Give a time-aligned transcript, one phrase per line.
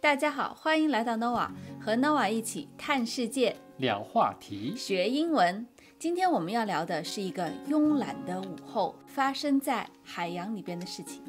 [0.00, 4.74] 大家好，欢迎来到 Nova，和 Nova 一起看世界、聊话题。
[4.74, 5.66] 学英文。
[5.98, 11.22] 今天我们要聊的是一个慵懒的午后发生在海洋里边的事情。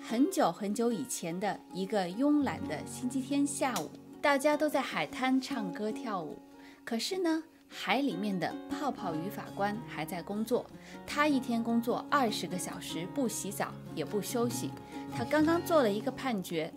[0.00, 3.90] 很久很久以前的一个慵懒的星期天下午，
[4.22, 6.38] 大家都在海滩唱歌跳舞。
[6.82, 7.42] 可是呢，
[7.76, 10.64] 海里面的泡泡鱼法官还在工作。
[11.04, 13.66] 他一天工作二十个小时，不洗澡
[13.96, 14.70] 也不休息。
[15.12, 16.72] 他刚刚做了一个判决，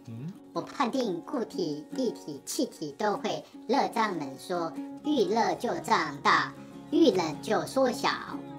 [0.53, 4.73] 我判定固体、液体、气体都会热胀冷缩，
[5.05, 6.51] 遇热就胀大，
[6.89, 8.09] 遇冷就缩小。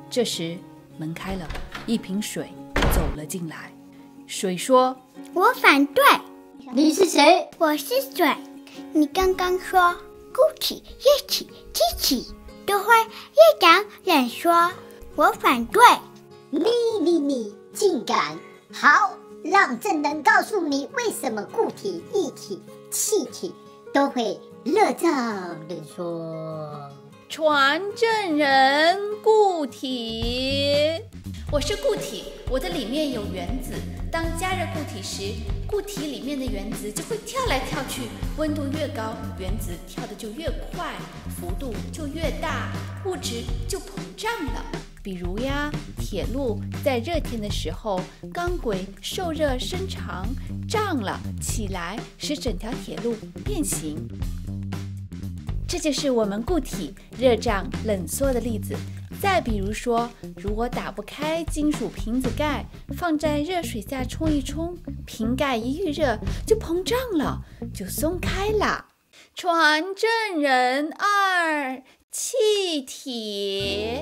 [0.09, 0.57] 这时
[0.97, 1.47] 门开了，
[1.87, 2.53] 一瓶水
[2.95, 3.73] 走了进来。
[4.29, 4.97] 水说
[5.35, 6.05] 我反对，
[6.73, 7.51] 你是谁？
[7.59, 8.33] 我是水。
[8.93, 9.93] 你刚刚说
[10.33, 11.49] 固体、液体、
[11.79, 12.35] 气体
[12.67, 14.51] 都会越长冷缩，
[15.15, 15.81] 我反对。
[16.51, 16.65] 你
[17.01, 18.37] 你你竟敢！
[18.73, 19.15] 好，
[19.45, 23.55] 让证人告诉你为什么固体、液体、气体
[23.95, 26.91] 都会热胀冷缩。
[27.29, 31.01] 传证人固体，
[31.53, 33.75] 我是固体，我的里面有原子。
[34.11, 35.35] 当加热固体时，
[35.67, 38.03] 固体里面的原子就会跳来跳去，
[38.39, 40.95] 温度越高，原子跳得就越快，
[41.39, 42.73] 幅度就越大，
[43.05, 43.85] 物质就膨
[44.17, 44.65] 胀了。
[45.03, 48.01] 比如呀，铁路在热天的时候，
[48.33, 50.27] 钢轨受热伸长，
[50.67, 53.15] 胀了起来，使整条铁路
[53.45, 54.09] 变形。
[55.67, 58.75] 这就是我们固体热胀冷缩的例子。
[59.21, 62.65] 再比如说，如果打不开金属瓶子盖，
[62.97, 67.43] 放在热水下冲一冲，瓶盖一遇热就膨胀了，
[67.75, 68.87] 就松开了。
[69.35, 74.01] 传证人二：气体。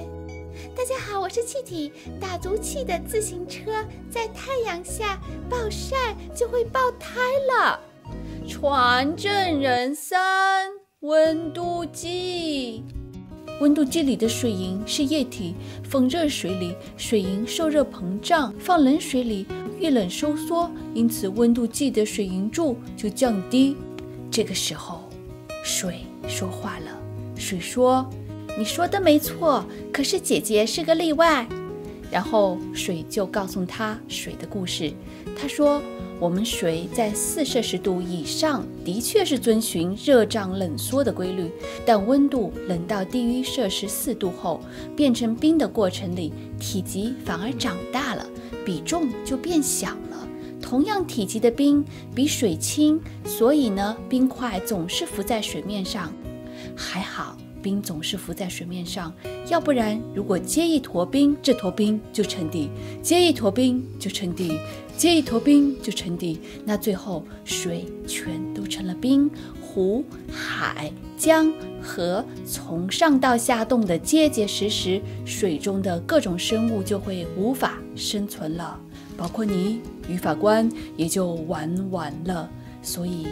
[0.74, 1.92] 大家好，我是气体。
[2.20, 7.18] 打足气的自行车在太阳下暴晒就会爆胎
[7.50, 7.80] 了。
[8.46, 12.84] 传证人三：温度计。
[13.60, 19.46] 温度计里的水银是液体，放热水里，水银受热膨胀；放冷水里，
[19.80, 23.74] 遇冷收缩，因此温度计的水银柱就降低。
[24.30, 25.08] 这个时候，
[25.64, 26.98] 水说话了。
[27.34, 28.06] 水说
[28.58, 31.46] ：“你说的没错，可是姐姐是个例外。”
[32.12, 34.92] 然后水就告诉他水的故事。
[35.34, 35.80] 他说。
[36.18, 41.50] 我们水在四摄氏度以上，的确是遵循热胀冷缩的规律，
[41.84, 44.60] 但温度冷到低于摄氏四度后，
[44.96, 48.26] 变成冰的过程里，体积反而长大了，
[48.64, 50.28] 比重就变小了。
[50.62, 51.84] 同样体积的冰
[52.14, 56.12] 比水轻，所以呢，冰块总是浮在水面上。
[56.74, 57.36] 还好。
[57.66, 59.12] 冰总是浮在水面上，
[59.48, 62.70] 要不然，如果接一坨冰，这坨冰就沉底；
[63.02, 64.56] 接一坨冰就沉底；
[64.96, 66.38] 接一坨冰就沉底。
[66.64, 69.28] 那最后水全都成了冰，
[69.60, 78.78] 湖、海、江、河从上到下冻得结结实实，水中的各种生物就会无法生存了，
[79.16, 82.48] 包括你，语法官也就玩完了。
[82.80, 83.26] 所以，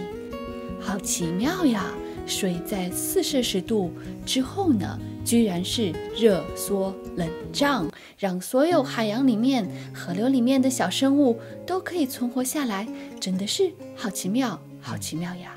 [0.80, 1.94] 好奇妙呀！
[2.26, 3.92] 水在四摄氏度
[4.24, 12.88] 之后呢，居然是热缩冷胀，让所有海洋里面、河流里面的小生物都可以存活下来，
[13.20, 15.54] 真的是好奇妙，好奇妙呀！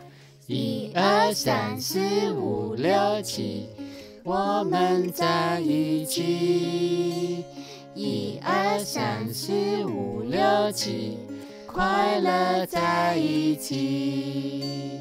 [0.47, 1.99] 一二三四
[2.31, 3.65] 五六七，
[4.23, 7.43] 我们在一起。
[7.93, 9.51] 一二三四
[9.85, 11.17] 五六七，
[11.65, 14.99] 快乐在一起。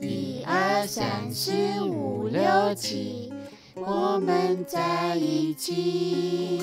[0.00, 3.32] 一二三四五六七，
[3.74, 6.60] 我们在一起。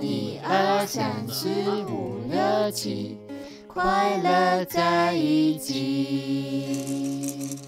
[0.00, 1.48] 一二三四
[1.88, 3.16] 五六七，
[3.66, 7.58] 快乐在一起。